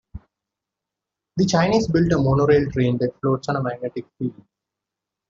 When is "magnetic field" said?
3.61-4.43